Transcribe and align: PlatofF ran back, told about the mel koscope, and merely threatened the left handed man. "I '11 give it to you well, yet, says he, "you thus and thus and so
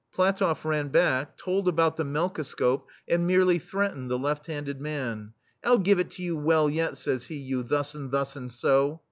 PlatofF 0.17 0.65
ran 0.65 0.87
back, 0.87 1.37
told 1.37 1.67
about 1.67 1.95
the 1.95 2.03
mel 2.03 2.27
koscope, 2.31 2.85
and 3.07 3.27
merely 3.27 3.59
threatened 3.59 4.09
the 4.09 4.17
left 4.17 4.47
handed 4.47 4.81
man. 4.81 5.33
"I 5.63 5.67
'11 5.67 5.83
give 5.83 5.99
it 5.99 6.09
to 6.13 6.23
you 6.23 6.35
well, 6.35 6.67
yet, 6.71 6.97
says 6.97 7.25
he, 7.25 7.35
"you 7.35 7.61
thus 7.61 7.93
and 7.93 8.09
thus 8.09 8.35
and 8.35 8.51
so 8.51 8.99